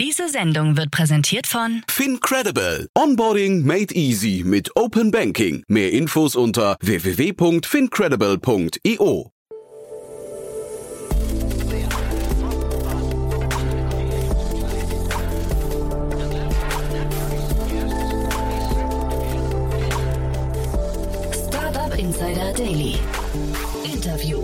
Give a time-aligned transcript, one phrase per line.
[0.00, 2.88] Diese Sendung wird präsentiert von FinCredible.
[2.96, 5.62] Onboarding made easy mit Open Banking.
[5.68, 9.30] Mehr Infos unter www.fincredible.io.
[21.46, 22.98] Startup Insider Daily.
[23.84, 24.42] Interview.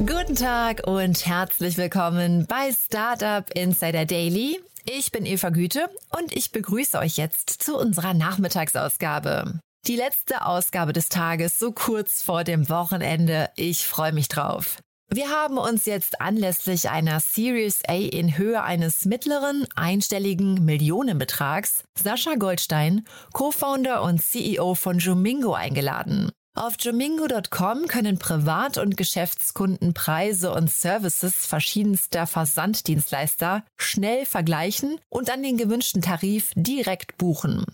[0.00, 4.60] Guten Tag und herzlich willkommen bei Startup Insider Daily.
[4.98, 5.88] Ich bin Eva Güte
[6.18, 9.60] und ich begrüße euch jetzt zu unserer Nachmittagsausgabe.
[9.86, 13.50] Die letzte Ausgabe des Tages, so kurz vor dem Wochenende.
[13.54, 14.78] Ich freue mich drauf.
[15.08, 22.34] Wir haben uns jetzt anlässlich einer Series A in Höhe eines mittleren einstelligen Millionenbetrags Sascha
[22.34, 26.32] Goldstein, Co-Founder und CEO von Jomingo eingeladen.
[26.54, 35.44] Auf jomingo.com können Privat- und Geschäftskunden Preise und Services verschiedenster Versanddienstleister schnell vergleichen und dann
[35.44, 37.66] den gewünschten Tarif direkt buchen.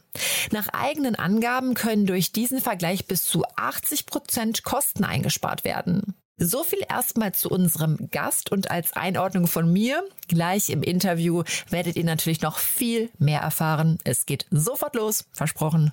[0.52, 6.14] Nach eigenen Angaben können durch diesen Vergleich bis zu 80 Prozent Kosten eingespart werden.
[6.36, 10.06] So viel erstmal zu unserem Gast und als Einordnung von mir.
[10.28, 13.96] Gleich im Interview werdet ihr natürlich noch viel mehr erfahren.
[14.04, 15.92] Es geht sofort los, versprochen.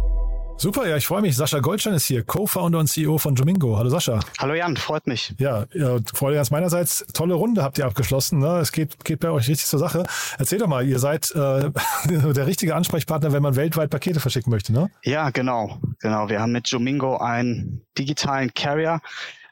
[0.61, 1.35] Super, ja, ich freue mich.
[1.35, 3.79] Sascha Goldstein ist hier, Co-Founder und CEO von Domingo.
[3.79, 4.19] Hallo Sascha.
[4.37, 5.33] Hallo Jan, freut mich.
[5.39, 7.03] Ja, ja Freude ganz meinerseits.
[7.15, 8.37] Tolle Runde habt ihr abgeschlossen.
[8.37, 8.59] Ne?
[8.59, 10.03] Es geht, geht bei euch richtig zur Sache.
[10.37, 11.71] Erzähl doch mal, ihr seid äh,
[12.07, 14.91] der richtige Ansprechpartner, wenn man weltweit Pakete verschicken möchte, ne?
[15.03, 15.79] Ja, genau.
[15.99, 16.29] Genau.
[16.29, 19.01] Wir haben mit Domingo einen digitalen Carrier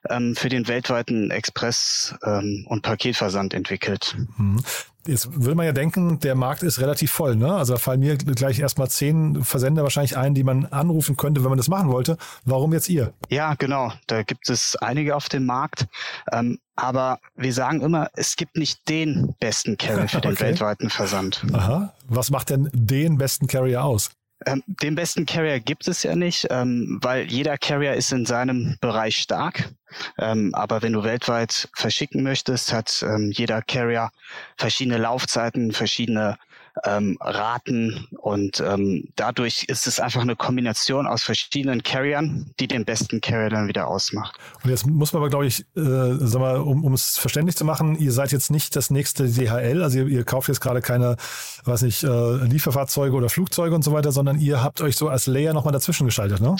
[0.10, 4.16] ähm, für den weltweiten Express- ähm, und Paketversand entwickelt.
[4.38, 4.62] Mhm.
[5.08, 7.36] Jetzt will man ja denken, der Markt ist relativ voll.
[7.36, 7.52] Ne?
[7.52, 11.50] Also da fallen mir gleich erstmal zehn Versender wahrscheinlich ein, die man anrufen könnte, wenn
[11.50, 12.18] man das machen wollte.
[12.46, 13.14] Warum jetzt ihr?
[13.30, 13.92] Ja, genau.
[14.08, 15.88] Da gibt es einige auf dem Markt.
[16.32, 20.44] Ähm, aber wir sagen immer, es gibt nicht den besten Carrier für den okay.
[20.44, 21.44] weltweiten Versand.
[21.54, 21.94] Aha.
[22.08, 24.12] Was macht denn den besten Carrier aus?
[24.46, 28.78] Ähm, den besten Carrier gibt es ja nicht, ähm, weil jeder Carrier ist in seinem
[28.80, 29.70] Bereich stark.
[30.18, 34.12] Ähm, aber wenn du weltweit verschicken möchtest, hat ähm, jeder Carrier
[34.58, 36.38] verschiedene Laufzeiten, verschiedene
[36.84, 42.86] ähm, Raten und ähm, dadurch ist es einfach eine Kombination aus verschiedenen Carriern, die den
[42.86, 44.38] besten Carrier dann wieder ausmacht.
[44.64, 47.98] Und jetzt muss man aber, glaube ich, äh, sag mal, um es verständlich zu machen,
[47.98, 51.18] ihr seid jetzt nicht das nächste DHL, also ihr, ihr kauft jetzt gerade keine,
[51.66, 55.28] weiß nicht, äh, Lieferfahrzeuge oder Flugzeuge und so weiter, sondern ihr habt euch so als
[55.28, 56.56] Layer nochmal dazwischen geschaltet, ne?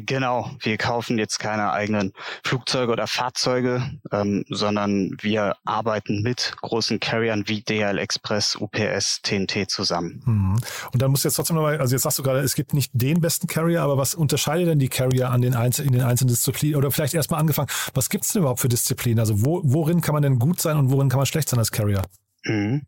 [0.00, 2.12] Genau, wir kaufen jetzt keine eigenen
[2.42, 9.70] Flugzeuge oder Fahrzeuge, ähm, sondern wir arbeiten mit großen Carriern wie DHL Express, UPS, TNT
[9.70, 10.22] zusammen.
[10.24, 10.56] Mhm.
[10.92, 13.20] Und dann muss jetzt trotzdem nochmal, also jetzt sagst du gerade, es gibt nicht den
[13.20, 16.76] besten Carrier, aber was unterscheidet denn die Carrier an den Einzel in den einzelnen Disziplinen?
[16.76, 19.20] Oder vielleicht erstmal angefangen, was gibt es denn überhaupt für Disziplinen?
[19.20, 21.70] Also wo, worin kann man denn gut sein und worin kann man schlecht sein als
[21.70, 22.02] Carrier?
[22.44, 22.86] Mhm.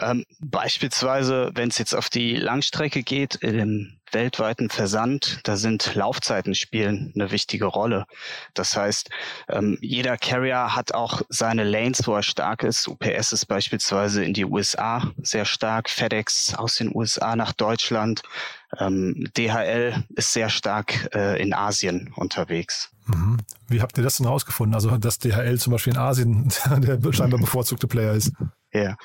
[0.00, 6.54] Ähm, beispielsweise, wenn es jetzt auf die Langstrecke geht, im weltweiten Versand, da sind Laufzeiten
[6.54, 8.06] spielen eine wichtige Rolle.
[8.54, 9.10] Das heißt,
[9.48, 12.88] ähm, jeder Carrier hat auch seine Lanes, wo er stark ist.
[12.88, 18.22] UPS ist beispielsweise in die USA sehr stark, FedEx aus den USA nach Deutschland,
[18.78, 22.90] ähm, DHL ist sehr stark äh, in Asien unterwegs.
[23.06, 23.38] Mhm.
[23.68, 24.74] Wie habt ihr das denn herausgefunden?
[24.74, 26.48] Also, dass DHL zum Beispiel in Asien
[26.78, 28.32] der scheinbar bevorzugte Player ist?
[28.76, 28.96] Ja.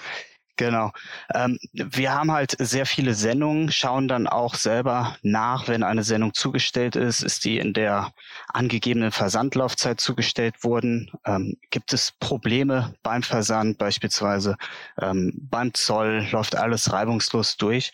[0.58, 0.92] Genau.
[1.34, 6.36] Ähm, wir haben halt sehr viele Sendungen, schauen dann auch selber nach, wenn eine Sendung
[6.36, 8.12] zugestellt ist, ist die in der
[8.48, 11.10] angegebenen Versandlaufzeit zugestellt worden.
[11.26, 14.56] Ähm, gibt es Probleme beim Versand beispielsweise?
[15.02, 17.92] Ähm, beim Zoll läuft alles reibungslos durch.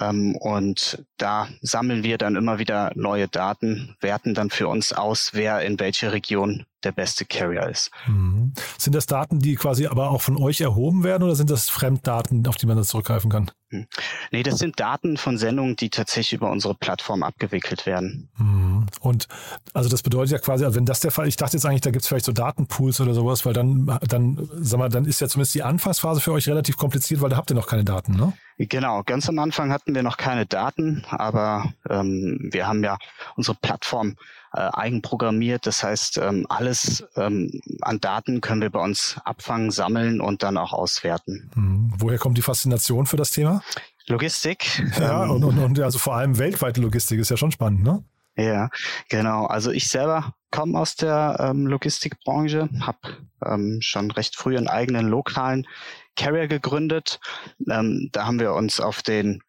[0.00, 5.34] Ähm, und da sammeln wir dann immer wieder neue Daten, werten dann für uns aus,
[5.34, 7.90] wer in welche Region der beste Carrier ist.
[8.06, 8.52] Mhm.
[8.78, 12.46] Sind das Daten, die quasi aber auch von euch erhoben werden oder sind das Fremddaten,
[12.46, 13.50] auf die man da zurückgreifen kann?
[13.70, 13.86] Hm.
[14.30, 18.30] Nee, das sind Daten von Sendungen, die tatsächlich über unsere Plattform abgewickelt werden.
[18.38, 18.86] Mhm.
[19.00, 19.28] Und
[19.74, 21.90] also das bedeutet ja quasi, also wenn das der Fall, ich dachte jetzt eigentlich, da
[21.90, 25.28] gibt es vielleicht so Datenpools oder sowas, weil dann, dann, sag mal, dann ist ja
[25.28, 28.32] zumindest die Anfangsphase für euch relativ kompliziert, weil da habt ihr noch keine Daten, ne?
[28.60, 32.98] Genau, ganz am Anfang hatten wir noch keine Daten, aber ähm, wir haben ja
[33.36, 34.16] unsere Plattform
[34.52, 35.66] äh, eigenprogrammiert.
[35.66, 40.56] Das heißt, ähm, alles ähm, an Daten können wir bei uns abfangen, sammeln und dann
[40.56, 41.50] auch auswerten.
[41.54, 41.92] Hm.
[41.96, 43.62] Woher kommt die Faszination für das Thema?
[44.06, 44.82] Logistik.
[44.98, 48.02] Ja, ähm, und, und, und also vor allem weltweite Logistik ist ja schon spannend, ne?
[48.36, 48.70] Ja,
[49.08, 49.46] genau.
[49.46, 52.98] Also ich selber komme aus der ähm, Logistikbranche, habe
[53.44, 55.66] ähm, schon recht früh einen eigenen lokalen
[56.14, 57.18] Carrier gegründet.
[57.68, 59.42] Ähm, da haben wir uns auf den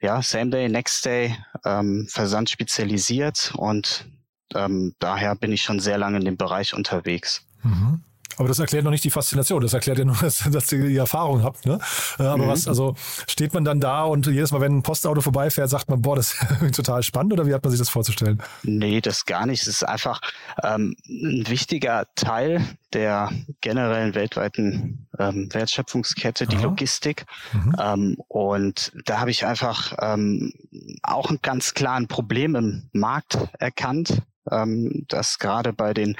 [0.00, 4.06] ja, Same Day, Next Day ähm, Versand spezialisiert und
[4.54, 7.42] ähm, daher bin ich schon sehr lange in dem Bereich unterwegs.
[7.62, 8.02] Mhm.
[8.40, 9.60] Aber das erklärt noch nicht die Faszination.
[9.60, 11.66] Das erklärt ja nur, dass, dass ihr die Erfahrung habt.
[11.66, 11.78] Ne?
[12.18, 12.48] Äh, aber mhm.
[12.48, 16.00] was, also steht man dann da und jedes Mal, wenn ein Postauto vorbeifährt, sagt man,
[16.00, 18.42] boah, das ist total spannend oder wie hat man sich das vorzustellen?
[18.62, 19.60] Nee, das gar nicht.
[19.60, 20.22] Es ist einfach
[20.62, 22.64] ähm, ein wichtiger Teil
[22.94, 23.30] der
[23.60, 26.64] generellen weltweiten ähm, Wertschöpfungskette, die Aha.
[26.64, 27.26] Logistik.
[27.52, 27.76] Mhm.
[27.78, 30.52] Ähm, und da habe ich einfach ähm,
[31.02, 36.16] auch ein ganz klaren Problem im Markt erkannt, ähm, dass gerade bei den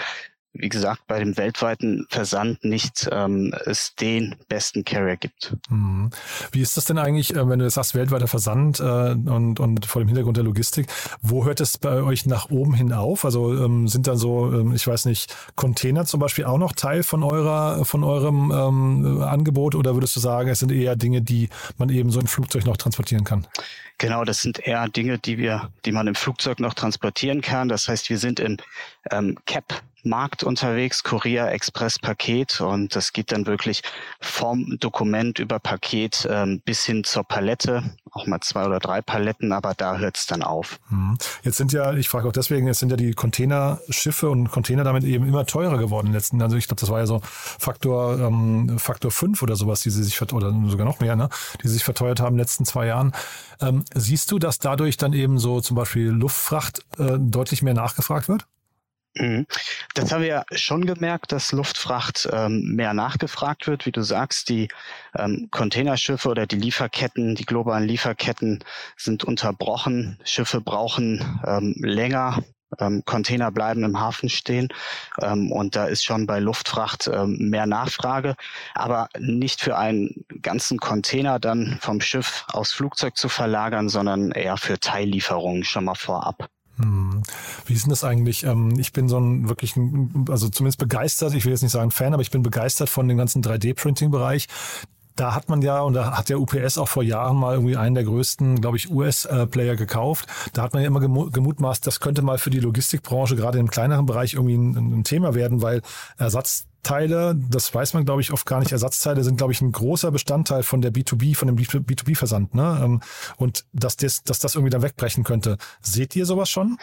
[0.53, 5.55] wie gesagt, bei dem weltweiten Versand nicht ähm, es den besten Carrier gibt.
[5.69, 6.11] Mhm.
[6.51, 8.83] Wie ist das denn eigentlich, äh, wenn du sagst, weltweiter Versand äh,
[9.13, 10.89] und, und vor dem Hintergrund der Logistik,
[11.23, 13.25] wo hört es bei euch nach oben hin auf?
[13.25, 17.05] Also ähm, sind da so, ähm, ich weiß nicht, Container zum Beispiel auch noch Teil
[17.05, 21.49] von eurer, von eurem ähm, Angebot oder würdest du sagen, es sind eher Dinge, die
[21.79, 23.47] man eben so im Flugzeug noch transportieren kann?
[24.01, 27.69] Genau, das sind eher Dinge, die wir, die man im Flugzeug noch transportieren kann.
[27.69, 28.57] Das heißt, wir sind im
[29.11, 33.83] ähm, Cap Markt unterwegs, Kurier, Express, Paket und das geht dann wirklich
[34.21, 37.83] vom Dokument über Paket ähm, bis hin zur Palette,
[38.13, 40.81] auch mal zwei oder drei Paletten, aber da hört es dann auf.
[40.89, 41.19] Mhm.
[41.43, 45.05] Jetzt sind ja, ich frage auch deswegen, jetzt sind ja die Containerschiffe und Container damit
[45.05, 48.19] eben immer teurer geworden in den letzten, also ich glaube, das war ja so Faktor
[48.19, 51.29] ähm, Faktor fünf oder sowas, die sie sich oder sogar noch mehr, ne,
[51.63, 53.13] die sich verteuert haben in den letzten zwei Jahren.
[53.61, 58.29] Ähm, siehst du, dass dadurch dann eben so zum Beispiel Luftfracht äh, deutlich mehr nachgefragt
[58.29, 58.47] wird?
[59.15, 59.47] Mhm.
[59.95, 63.85] Das haben wir schon gemerkt, dass Luftfracht ähm, mehr nachgefragt wird.
[63.85, 64.69] Wie du sagst, die
[65.17, 68.63] ähm, Containerschiffe oder die Lieferketten, die globalen Lieferketten
[68.97, 70.19] sind unterbrochen.
[70.25, 72.45] Schiffe brauchen ähm, länger.
[72.79, 74.69] Ähm, Container bleiben im Hafen stehen
[75.21, 78.37] ähm, und da ist schon bei Luftfracht ähm, mehr Nachfrage,
[78.75, 84.57] aber nicht für einen ganzen Container dann vom Schiff aufs Flugzeug zu verlagern, sondern eher
[84.57, 86.49] für Teillieferungen schon mal vorab.
[86.81, 87.23] Hm.
[87.67, 88.45] Wie ist denn das eigentlich?
[88.45, 89.75] Ähm, ich bin so ein wirklich,
[90.29, 93.19] also zumindest begeistert, ich will jetzt nicht sagen Fan, aber ich bin begeistert von dem
[93.19, 94.47] ganzen 3D-Printing-Bereich.
[95.17, 97.95] Da hat man ja, und da hat der UPS auch vor Jahren mal irgendwie einen
[97.95, 100.27] der größten, glaube ich, US-Player gekauft.
[100.55, 104.07] Da hat man ja immer gemutmaßt, das könnte mal für die Logistikbranche gerade im kleineren
[104.07, 105.83] Bereich irgendwie ein, ein Thema werden, weil
[106.17, 108.73] Ersatz Teile, das weiß man, glaube ich, oft gar nicht.
[108.73, 112.55] Ersatzteile sind, glaube ich, ein großer Bestandteil von der B2B, von dem B2B-Versand.
[112.55, 112.81] Ne?
[112.83, 113.01] Ähm,
[113.37, 115.59] und dass das, dass das irgendwie dann wegbrechen könnte.
[115.81, 116.79] Seht ihr sowas schon?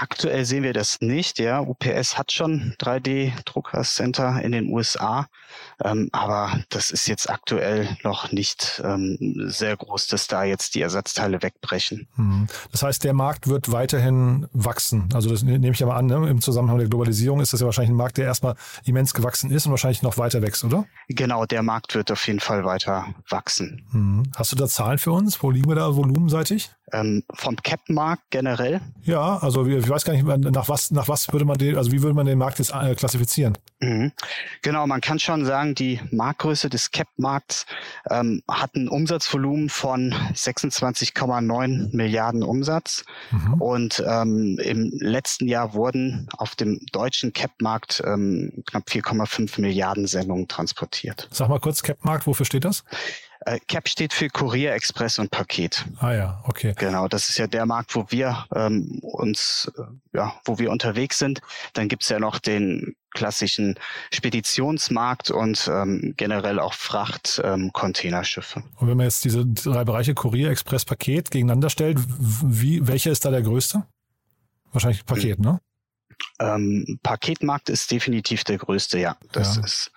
[0.00, 1.38] Aktuell sehen wir das nicht.
[1.38, 5.26] Ja, UPS hat schon 3D-Druckercenter in den USA,
[5.84, 9.18] ähm, aber das ist jetzt aktuell noch nicht ähm,
[9.48, 12.08] sehr groß, dass da jetzt die Ersatzteile wegbrechen.
[12.14, 12.46] Hm.
[12.72, 15.10] Das heißt, der Markt wird weiterhin wachsen.
[15.12, 16.06] Also das nehme ich ja mal an.
[16.06, 16.30] Ne?
[16.30, 18.54] Im Zusammenhang der Globalisierung ist das ja wahrscheinlich ein Markt, der erstmal
[18.86, 20.86] immens gewachsen ist und wahrscheinlich noch weiter wächst, oder?
[21.08, 23.86] Genau, der Markt wird auf jeden Fall weiter wachsen.
[23.90, 24.22] Hm.
[24.34, 25.42] Hast du da Zahlen für uns?
[25.42, 26.70] Wo liegen wir da volumenseitig?
[26.92, 28.80] Ähm, vom Cap-Markt generell?
[29.02, 32.00] Ja, also ich weiß gar nicht, nach was, nach was würde man den, also wie
[32.00, 33.58] würde man den Markt jetzt äh, klassifizieren?
[33.80, 34.12] Mhm.
[34.62, 37.66] Genau, man kann schon sagen, die Marktgröße des Cap-Markts
[38.08, 43.04] ähm, hat ein Umsatzvolumen von 26,9 Milliarden Umsatz.
[43.32, 43.54] Mhm.
[43.54, 50.46] Und ähm, im letzten Jahr wurden auf dem deutschen Cap-Markt ähm, knapp 4,5 Milliarden Sendungen
[50.46, 51.26] transportiert.
[51.32, 52.84] Sag mal kurz, Cap-Markt, wofür steht das?
[53.46, 55.86] Äh, CAP steht für Kurier, Express und Paket.
[55.98, 56.74] Ah ja, okay.
[56.76, 59.82] Genau, das ist ja der Markt, wo wir ähm, uns, äh,
[60.16, 61.40] ja, wo wir unterwegs sind.
[61.72, 63.76] Dann gibt's ja noch den klassischen
[64.12, 68.62] Speditionsmarkt und ähm, generell auch Fracht, ähm, Containerschiffe.
[68.76, 73.24] Und wenn man jetzt diese drei Bereiche Kurier, Express, Paket gegeneinander stellt, wie, welcher ist
[73.24, 73.84] da der größte?
[74.72, 75.44] Wahrscheinlich Paket, hm.
[75.44, 75.60] ne?
[76.38, 79.16] Ähm, Paketmarkt ist definitiv der größte, ja.
[79.32, 79.64] Das ja.
[79.64, 79.90] ist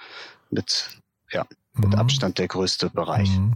[0.49, 0.97] mit,
[1.31, 1.45] ja.
[1.75, 1.95] Mit mhm.
[1.95, 3.29] Abstand der größte Bereich.
[3.29, 3.53] Mhm.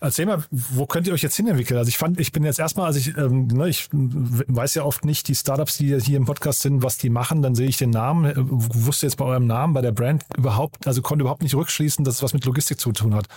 [0.00, 1.78] Erzähl mal, wo könnt ihr euch jetzt hinentwickeln?
[1.78, 5.04] Also ich fand, ich bin jetzt erstmal, also ich, ähm, ne, ich weiß ja oft
[5.04, 7.90] nicht, die Startups, die hier im Podcast sind, was die machen, dann sehe ich den
[7.90, 11.54] Namen, äh, wusste jetzt bei eurem Namen, bei der Brand überhaupt, also konnte überhaupt nicht
[11.54, 13.28] rückschließen, dass es was mit Logistik zu tun hat.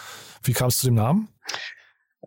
[0.43, 1.29] Wie kam es zu dem Namen?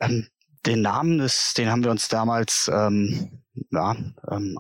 [0.01, 0.29] Ähm,
[0.65, 3.97] den Namen, ist, den haben wir uns damals ähm, ja,
[4.31, 4.59] ähm,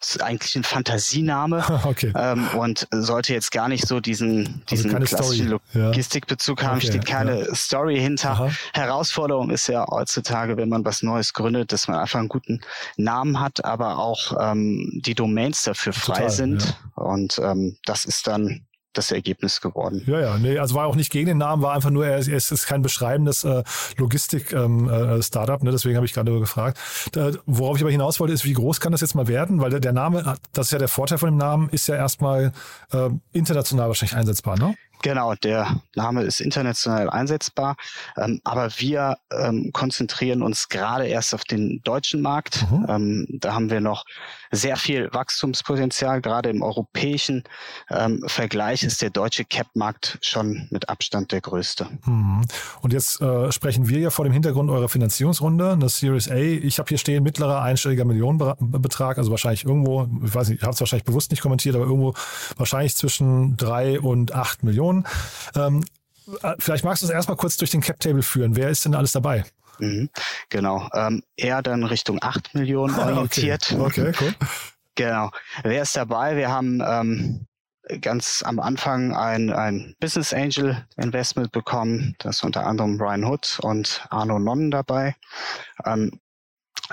[0.00, 2.12] ist eigentlich ein Fantasiename okay.
[2.14, 6.86] ähm, und sollte jetzt gar nicht so diesen, also diesen also klassischen Logistikbezug haben, okay,
[6.86, 7.54] steht keine ja.
[7.54, 8.30] Story hinter.
[8.30, 8.50] Aha.
[8.72, 12.60] Herausforderung ist ja heutzutage, wenn man was Neues gründet, dass man einfach einen guten
[12.96, 16.76] Namen hat, aber auch ähm, die Domains dafür frei Total, sind.
[16.96, 17.02] Ja.
[17.02, 20.02] Und ähm, das ist dann das Ergebnis geworden.
[20.06, 22.50] Ja, ja, nee, also war auch nicht gegen den Namen, war einfach nur, er, es
[22.50, 23.62] ist kein beschreibendes äh,
[23.96, 26.78] Logistik-Startup, ähm, äh, ne, deswegen habe ich gerade gefragt.
[27.12, 29.60] Da, worauf ich aber hinaus wollte, ist, wie groß kann das jetzt mal werden?
[29.60, 32.52] Weil der, der Name, das ist ja der Vorteil von dem Namen, ist ja erstmal
[32.92, 34.74] äh, international wahrscheinlich einsetzbar, ne?
[35.02, 37.76] Genau, der Name ist international einsetzbar,
[38.16, 42.66] ähm, aber wir ähm, konzentrieren uns gerade erst auf den deutschen Markt.
[42.70, 42.86] Mhm.
[42.88, 44.04] Ähm, da haben wir noch
[44.50, 46.20] sehr viel Wachstumspotenzial.
[46.20, 47.44] Gerade im europäischen
[47.90, 51.86] ähm, Vergleich ist der deutsche Cap-Markt schon mit Abstand der größte.
[52.04, 52.42] Mhm.
[52.80, 56.36] Und jetzt äh, sprechen wir ja vor dem Hintergrund eurer Finanzierungsrunde, eine Series A.
[56.36, 60.74] Ich habe hier stehen mittlerer einstelliger Millionenbetrag, also wahrscheinlich irgendwo, ich weiß nicht, ich habe
[60.74, 62.14] es wahrscheinlich bewusst nicht kommentiert, aber irgendwo
[62.56, 64.87] wahrscheinlich zwischen drei und acht Millionen.
[64.88, 65.04] Millionen.
[65.54, 65.84] Ähm,
[66.42, 68.56] äh, vielleicht magst du es erstmal kurz durch den Cap-Table führen.
[68.56, 69.44] Wer ist denn alles dabei?
[69.78, 70.10] Mhm,
[70.48, 70.88] genau.
[70.94, 73.72] Ähm, eher dann Richtung 8 Millionen orientiert.
[73.78, 74.34] okay, okay cool.
[74.94, 75.30] Genau.
[75.62, 76.36] Wer ist dabei?
[76.36, 77.46] Wir haben ähm,
[78.00, 82.16] ganz am Anfang ein, ein Business Angel Investment bekommen.
[82.18, 85.14] Da ist unter anderem Brian Hood und Arno Nonnen dabei.
[85.86, 86.20] Ähm,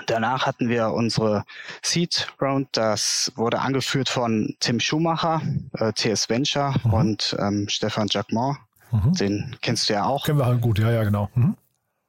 [0.06, 1.44] Danach hatten wir unsere
[1.82, 5.40] Seed Round, das wurde angeführt von Tim Schumacher,
[5.78, 6.92] äh, TS Venture mhm.
[6.92, 8.58] und ähm, Stefan Jacquemont.
[8.92, 9.14] Mhm.
[9.14, 10.24] Den kennst du ja auch.
[10.26, 11.30] Kennen wir halt gut, ja, ja, genau.
[11.34, 11.56] Mhm.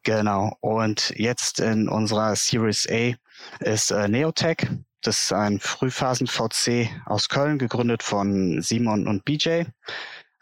[0.03, 0.55] Genau.
[0.59, 3.13] Und jetzt in unserer Series A
[3.59, 4.67] ist äh, Neotech.
[5.01, 9.63] Das ist ein Frühphasen-VC aus Köln, gegründet von Simon und BJ.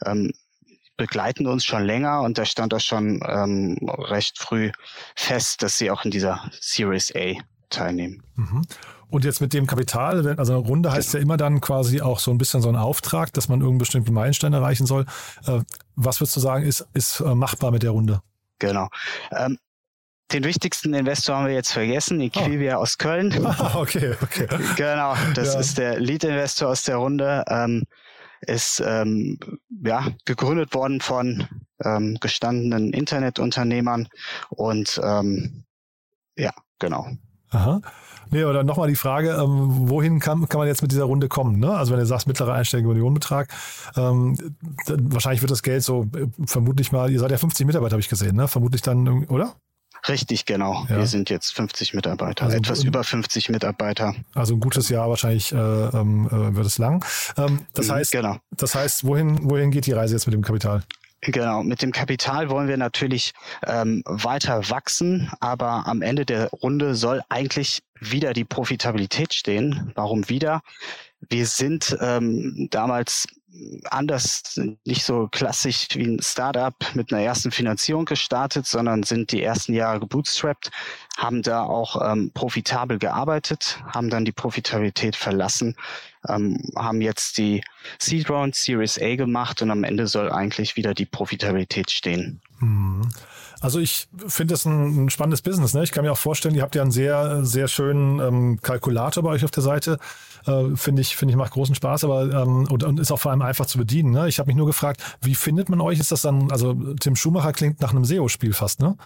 [0.06, 0.32] Ähm,
[0.98, 4.72] begleiten uns schon länger und da stand auch schon ähm, recht früh
[5.16, 7.34] fest, dass sie auch in dieser Series A
[7.70, 8.24] teilnehmen.
[8.36, 8.62] Mhm.
[9.10, 12.32] Und jetzt mit dem Kapital, also eine Runde heißt ja immer dann quasi auch so
[12.32, 15.06] ein bisschen so ein Auftrag, dass man irgendeinen bestimmten Meilenstein erreichen soll.
[15.46, 15.62] Äh,
[15.96, 18.22] was würdest du sagen, ist, ist äh, machbar mit der Runde?
[18.60, 18.90] Genau.
[19.32, 19.58] Ähm,
[20.32, 22.82] den wichtigsten Investor haben wir jetzt vergessen, Equivia oh.
[22.82, 23.32] aus Köln.
[23.46, 24.48] Ah, okay, okay.
[24.76, 25.60] Genau, das ja.
[25.60, 27.44] ist der Lead-Investor aus der Runde.
[27.48, 27.84] Ähm,
[28.48, 29.40] ist ähm,
[29.84, 31.48] ja, gegründet worden von
[31.84, 34.08] ähm, gestandenen Internetunternehmern
[34.50, 35.66] und ähm,
[36.38, 37.08] ja, genau.
[37.52, 37.82] Aha.
[38.32, 41.60] Nee, oder nochmal die Frage, ähm, wohin kann, kann man jetzt mit dieser Runde kommen?
[41.60, 41.72] Ne?
[41.72, 43.50] Also wenn du sagst, mittlerer einstelliger Millionenbetrag,
[43.96, 44.36] ähm,
[44.88, 48.10] wahrscheinlich wird das Geld so, äh, vermutlich mal, ihr seid ja 50 Mitarbeiter, habe ich
[48.10, 48.48] gesehen, ne?
[48.48, 49.56] Vermutlich dann, oder?
[50.08, 50.86] Richtig, genau.
[50.90, 50.98] Ja.
[50.98, 54.14] Wir sind jetzt 50 Mitarbeiter, also etwas über 50 Mitarbeiter.
[54.34, 57.04] Also ein gutes Jahr wahrscheinlich äh, ähm, äh, wird es lang.
[57.38, 58.38] Ähm, das mhm, heißt, genau.
[58.52, 60.84] das heißt, wohin, wohin geht die Reise jetzt mit dem Kapital?
[61.22, 63.34] Genau, mit dem Kapital wollen wir natürlich
[63.66, 69.92] ähm, weiter wachsen, aber am Ende der Runde soll eigentlich wieder die Profitabilität stehen.
[69.96, 70.62] Warum wieder?
[71.30, 73.26] Wir sind ähm, damals
[73.90, 79.44] anders, nicht so klassisch wie ein Startup mit einer ersten Finanzierung gestartet, sondern sind die
[79.44, 80.72] ersten Jahre gebootstrapped,
[81.18, 85.76] haben da auch ähm, profitabel gearbeitet, haben dann die Profitabilität verlassen,
[86.28, 87.64] ähm, haben jetzt die
[88.00, 92.42] Seed Round Series A gemacht und am Ende soll eigentlich wieder die Profitabilität stehen.
[92.60, 93.10] Mhm.
[93.66, 95.74] Also ich finde das ein, ein, spannendes Business.
[95.74, 95.82] Ne?
[95.84, 99.32] Ich kann mir auch vorstellen, ihr habt ja einen sehr, sehr schönen ähm, Kalkulator bei
[99.32, 99.98] euch auf der Seite.
[100.46, 103.32] Äh, finde ich, finde ich macht großen Spaß, aber ähm, und, und ist auch vor
[103.32, 104.12] allem einfach zu bedienen.
[104.12, 104.28] Ne?
[104.28, 106.00] Ich habe mich nur gefragt, wie findet man euch?
[106.00, 108.98] Ist das dann, also Tim Schumacher klingt nach einem SEO-Spiel fast, ne?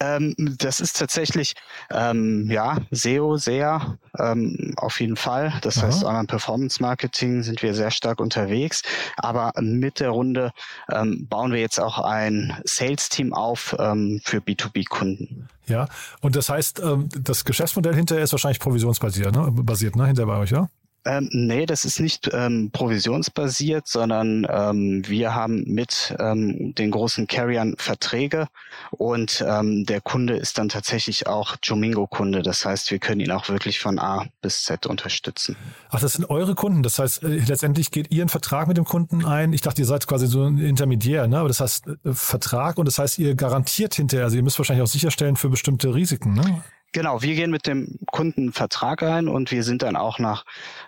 [0.00, 1.54] Ähm, das ist tatsächlich,
[1.90, 5.52] ähm, ja, SEO sehr, ähm, auf jeden Fall.
[5.62, 5.86] Das Aha.
[5.86, 8.82] heißt, Online Performance Marketing sind wir sehr stark unterwegs.
[9.16, 10.52] Aber mit der Runde
[10.90, 15.48] ähm, bauen wir jetzt auch ein Sales-Team auf ähm, für B2B-Kunden.
[15.66, 15.88] Ja,
[16.20, 19.50] und das heißt, ähm, das Geschäftsmodell hinterher ist wahrscheinlich provisionsbasiert, ne?
[19.50, 20.06] Basiert, ne?
[20.06, 20.68] Hinter bei euch, ja?
[21.06, 27.26] Ähm, nee, das ist nicht ähm, provisionsbasiert, sondern ähm, wir haben mit ähm, den großen
[27.26, 28.48] Carriern Verträge
[28.90, 32.42] und ähm, der Kunde ist dann tatsächlich auch Jomingo-Kunde.
[32.42, 35.56] Das heißt, wir können ihn auch wirklich von A bis Z unterstützen.
[35.90, 36.82] Ach, das sind eure Kunden.
[36.82, 39.52] Das heißt, äh, letztendlich geht ihr einen Vertrag mit dem Kunden ein.
[39.52, 41.38] Ich dachte, ihr seid quasi so ein Intermediär, ne?
[41.38, 44.82] Aber das heißt äh, Vertrag und das heißt, ihr garantiert hinterher, also ihr müsst wahrscheinlich
[44.82, 46.62] auch sicherstellen für bestimmte Risiken, ne?
[46.94, 50.44] Genau, wir gehen mit dem Kunden Vertrag ein und wir sind dann auch nach,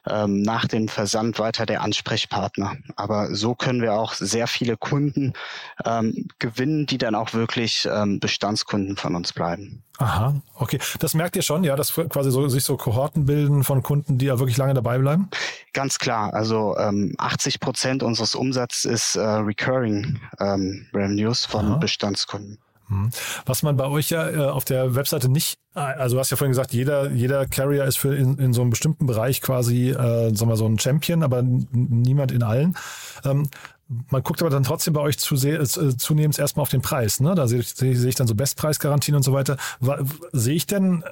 [0.09, 2.77] ähm, nach dem Versand weiter der Ansprechpartner.
[2.95, 5.33] Aber so können wir auch sehr viele Kunden
[5.85, 9.83] ähm, gewinnen, die dann auch wirklich ähm, Bestandskunden von uns bleiben.
[9.99, 10.79] Aha, okay.
[11.01, 14.27] Das merkt ihr schon, ja, dass quasi so, sich so Kohorten bilden von Kunden, die
[14.27, 15.29] ja wirklich lange dabei bleiben?
[15.73, 16.33] Ganz klar.
[16.35, 21.77] Also ähm, 80 Prozent unseres Umsatzes ist äh, Recurring ähm, Revenues von Aha.
[21.79, 22.59] Bestandskunden.
[22.88, 23.11] Mhm.
[23.45, 26.37] Was man bei euch ja äh, auf der Webseite nicht, äh, also du hast ja
[26.37, 30.35] vorhin gesagt, jeder, jeder Carrier ist für in, in so einem bestimmten Bereich quasi, äh,
[30.35, 32.76] sagen wir so ein Champion, aber niemand in allen.
[33.25, 33.49] Ähm,
[33.88, 37.21] man guckt aber dann trotzdem bei euch zu sehr, äh, zunehmend erstmal auf den Preis.
[37.21, 37.35] Ne?
[37.35, 39.57] Da sehe, sehe ich dann so Bestpreisgarantien und so weiter.
[40.33, 41.05] Sehe ich denn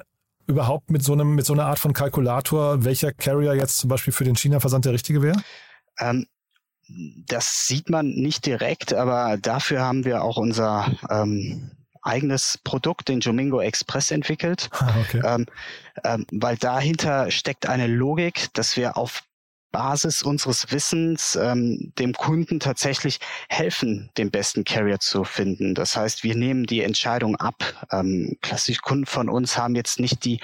[0.47, 4.13] überhaupt mit so einem, mit so einer Art von Kalkulator, welcher Carrier jetzt zum Beispiel
[4.13, 5.41] für den China-Versand der richtige wäre?
[5.99, 6.27] Ähm,
[6.87, 13.19] das sieht man nicht direkt, aber dafür haben wir auch unser ähm, eigenes Produkt, den
[13.19, 14.69] Jomingo Express, entwickelt.
[14.71, 15.21] Ah, okay.
[15.25, 15.45] Ähm,
[16.03, 19.23] ähm, weil dahinter steckt eine Logik, dass wir auf
[19.75, 25.75] Basis unseres Wissens ähm, dem Kunden tatsächlich helfen, den besten Carrier zu finden.
[25.75, 27.61] Das heißt, wir nehmen die Entscheidung ab.
[27.91, 30.39] Ähm, klassische Kunden von uns haben jetzt nicht die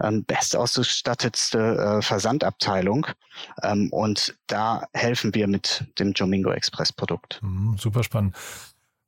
[0.00, 1.58] ähm, bestausgestattetste
[1.98, 3.08] äh, Versandabteilung
[3.64, 7.40] ähm, und da helfen wir mit dem Jomingo Express Produkt.
[7.42, 8.36] Mhm, super spannend.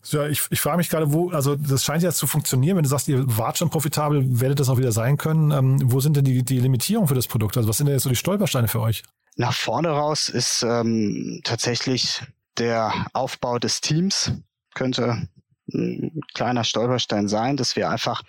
[0.06, 2.88] Ja, ich, ich frage mich gerade, wo, also das scheint ja zu funktionieren, wenn du
[2.88, 5.52] sagst, ihr wart schon profitabel, werdet das auch wieder sein können.
[5.52, 7.56] Ähm, wo sind denn die, die Limitierungen für das Produkt?
[7.56, 9.04] Also was sind denn jetzt so die Stolpersteine für euch?
[9.40, 12.22] Nach vorne raus ist ähm, tatsächlich
[12.58, 14.32] der Aufbau des Teams,
[14.74, 15.28] könnte
[15.72, 18.22] ein kleiner Stolperstein sein, dass wir einfach,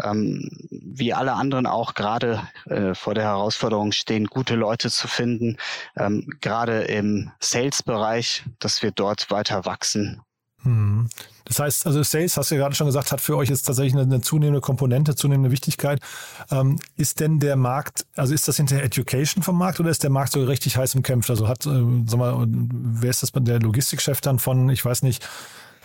[0.00, 5.56] ähm, wie alle anderen auch gerade äh, vor der Herausforderung stehen, gute Leute zu finden,
[5.96, 10.22] ähm, gerade im Sales-Bereich, dass wir dort weiter wachsen.
[10.64, 13.94] Das heißt, also Sales, hast du ja gerade schon gesagt, hat für euch jetzt tatsächlich
[13.94, 16.00] eine, eine zunehmende Komponente, zunehmende Wichtigkeit.
[16.50, 20.10] Ähm, ist denn der Markt, also ist das hinter Education vom Markt oder ist der
[20.10, 21.30] Markt so richtig heiß umkämpft?
[21.30, 25.28] Also hat, äh, sag mal, wer ist das der Logistikchef dann von, ich weiß nicht,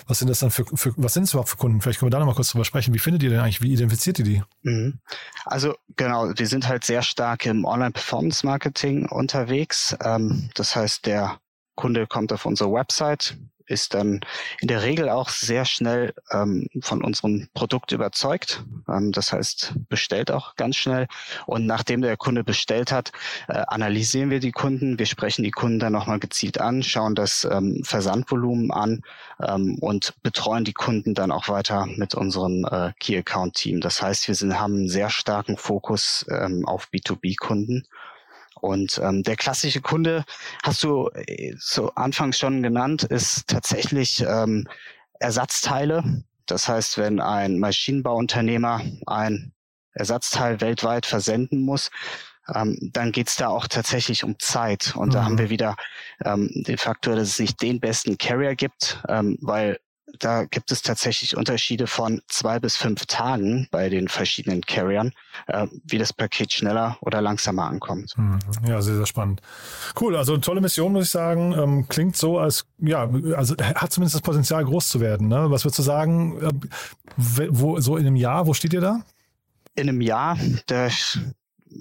[0.07, 1.81] was sind das dann für, für was sind es überhaupt für Kunden?
[1.81, 2.93] Vielleicht können wir da nochmal kurz drüber sprechen.
[2.93, 3.61] Wie findet ihr denn eigentlich?
[3.61, 4.43] Wie identifiziert ihr die?
[4.63, 4.99] Mhm.
[5.45, 9.95] Also genau, wir sind halt sehr stark im Online-Performance-Marketing unterwegs.
[10.01, 11.39] Ähm, das heißt, der
[11.75, 14.21] Kunde kommt auf unsere Website, ist dann
[14.61, 18.63] in der Regel auch sehr schnell ähm, von unserem Produkt überzeugt.
[18.87, 21.07] Ähm, das heißt, bestellt auch ganz schnell.
[21.45, 23.11] Und nachdem der Kunde bestellt hat,
[23.47, 24.97] äh, analysieren wir die Kunden.
[24.97, 29.01] Wir sprechen die Kunden dann nochmal gezielt an, schauen das ähm, Versandvolumen an
[29.41, 33.81] ähm, und betreuen die Kunden dann auch weiter mit unserem äh, Key Account Team.
[33.81, 37.87] Das heißt, wir sind, haben einen sehr starken Fokus ähm, auf B2B-Kunden
[38.61, 40.23] und ähm, der klassische Kunde,
[40.63, 44.67] hast du äh, so anfangs schon genannt, ist tatsächlich ähm,
[45.19, 46.23] Ersatzteile.
[46.45, 49.53] Das heißt, wenn ein Maschinenbauunternehmer ein
[49.93, 51.89] Ersatzteil weltweit versenden muss,
[52.53, 54.95] ähm, dann geht's da auch tatsächlich um Zeit.
[54.95, 55.13] Und mhm.
[55.13, 55.39] da haben mhm.
[55.39, 55.75] wir wieder
[56.23, 59.79] ähm, den Faktor, dass es nicht den besten Carrier gibt, ähm, weil
[60.19, 65.11] da gibt es tatsächlich Unterschiede von zwei bis fünf Tagen bei den verschiedenen Carriern,
[65.47, 68.13] äh, wie das Paket schneller oder langsamer ankommt.
[68.15, 69.41] Hm, ja, sehr, sehr spannend.
[69.99, 71.53] Cool, also tolle Mission, muss ich sagen.
[71.53, 75.27] Ähm, klingt so, als, ja, also hat zumindest das Potenzial, groß zu werden.
[75.27, 75.49] Ne?
[75.49, 76.51] Was würdest du sagen, äh,
[77.17, 79.01] wo, so in einem Jahr, wo steht ihr da?
[79.75, 80.89] In einem Jahr, da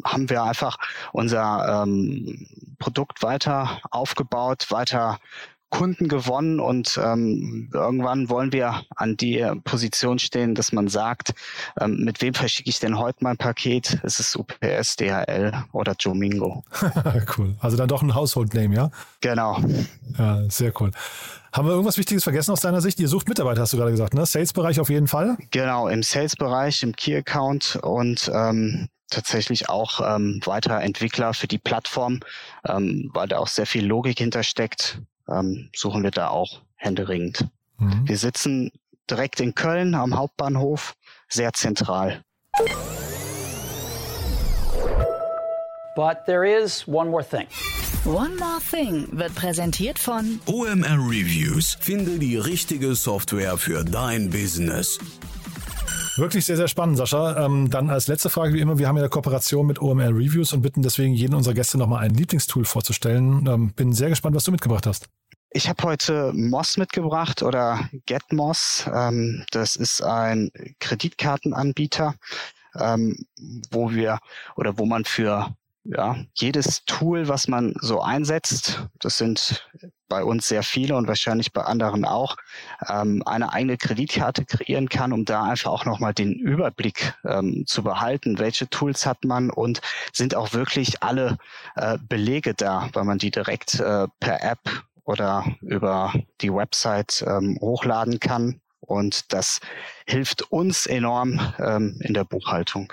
[0.05, 0.77] haben wir einfach
[1.13, 2.47] unser ähm,
[2.79, 5.19] Produkt weiter aufgebaut, weiter
[5.77, 11.35] Kunden gewonnen und ähm, irgendwann wollen wir an die Position stehen, dass man sagt,
[11.79, 14.01] ähm, mit wem verschicke ich denn heute mein Paket?
[14.03, 16.65] Ist es UPS, DHL oder Jomingo?
[17.37, 17.57] cool.
[17.61, 18.91] Also dann doch ein Household Name, ja?
[19.21, 19.63] Genau.
[20.17, 20.93] Ja, sehr cool.
[21.53, 22.99] Haben wir irgendwas Wichtiges vergessen aus deiner Sicht?
[22.99, 24.25] Ihr sucht Mitarbeiter, hast du gerade gesagt, ne?
[24.25, 25.37] Sales-Bereich auf jeden Fall?
[25.51, 32.21] Genau, im Sales-Bereich, im Key-Account und ähm, tatsächlich auch ähm, weitere Entwickler für die Plattform,
[32.67, 37.47] ähm, weil da auch sehr viel Logik hintersteckt ähm, suchen wir da auch händeringend.
[37.79, 38.09] Mhm.
[38.09, 38.71] Wir sitzen
[39.11, 40.95] direkt in Köln am Hauptbahnhof,
[41.29, 42.23] sehr zentral.
[45.95, 47.47] But there is one more thing.
[48.07, 51.77] One More Thing wird präsentiert von OMR Reviews.
[51.81, 55.01] Finde die richtige Software für dein Business.
[56.17, 57.45] Wirklich sehr, sehr spannend, Sascha.
[57.45, 60.55] Ähm, dann als letzte Frage wie immer, wir haben ja eine Kooperation mit OMR Reviews
[60.55, 63.47] und bitten deswegen jeden unserer Gäste nochmal ein Lieblingstool vorzustellen.
[63.47, 65.09] Ähm, bin sehr gespannt, was du mitgebracht hast.
[65.51, 68.89] Ich habe heute Moss mitgebracht oder GetMoss.
[68.93, 70.51] Ähm, das ist ein
[70.81, 72.15] Kreditkartenanbieter,
[72.79, 73.17] ähm,
[73.71, 74.19] wo wir
[74.57, 75.55] oder wo man für
[75.89, 79.69] ja, jedes Tool, was man so einsetzt, das sind
[80.09, 82.37] bei uns sehr viele und wahrscheinlich bei anderen auch,
[82.89, 87.83] ähm, eine eigene Kreditkarte kreieren kann, um da einfach auch nochmal den Überblick ähm, zu
[87.83, 89.81] behalten, welche Tools hat man und
[90.13, 91.39] sind auch wirklich alle
[91.75, 94.61] äh, Belege da, weil man die direkt äh, per App
[95.05, 98.61] oder über die Website ähm, hochladen kann.
[98.81, 99.61] Und das
[100.07, 102.93] hilft uns enorm ähm, in der Buchhaltung.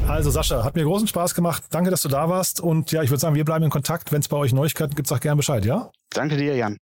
[0.08, 1.64] Also Sascha, hat mir großen Spaß gemacht.
[1.72, 2.62] Danke, dass du da warst.
[2.62, 4.12] Und ja, ich würde sagen, wir bleiben in Kontakt.
[4.12, 5.90] Wenn es bei euch Neuigkeiten gibt, sag gerne Bescheid, ja?
[6.12, 6.78] Danke dir, Jan.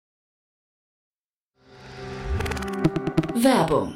[3.35, 3.95] Werbung.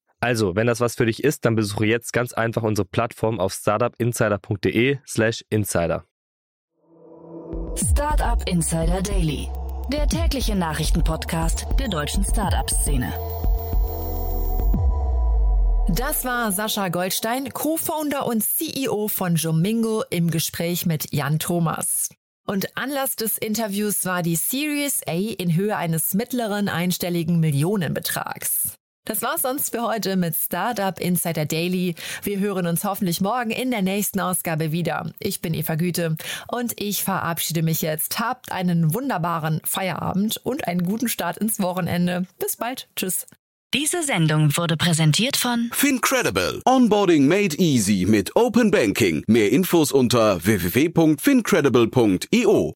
[0.21, 3.53] Also, wenn das was für dich ist, dann besuche jetzt ganz einfach unsere Plattform auf
[3.53, 6.05] startupinsider.de/slash insider.
[7.75, 9.49] Startup Insider Daily,
[9.91, 13.11] der tägliche Nachrichtenpodcast der deutschen Startup-Szene.
[15.89, 22.09] Das war Sascha Goldstein, Co-Founder und CEO von Jomingo im Gespräch mit Jan Thomas.
[22.45, 28.77] Und Anlass des Interviews war die Series A in Höhe eines mittleren einstelligen Millionenbetrags.
[29.05, 31.95] Das war's sonst für heute mit Startup Insider Daily.
[32.21, 35.11] Wir hören uns hoffentlich morgen in der nächsten Ausgabe wieder.
[35.19, 38.19] Ich bin Eva Güte und ich verabschiede mich jetzt.
[38.19, 42.27] Habt einen wunderbaren Feierabend und einen guten Start ins Wochenende.
[42.37, 42.89] Bis bald.
[42.95, 43.25] Tschüss.
[43.73, 46.61] Diese Sendung wurde präsentiert von Fincredible.
[46.65, 49.23] Onboarding made easy mit Open Banking.
[49.27, 52.75] Mehr Infos unter www.fincredible.io.